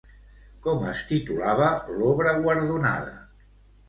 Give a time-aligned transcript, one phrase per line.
[0.61, 1.67] Com es titulava
[1.97, 3.13] l'obra guardonada?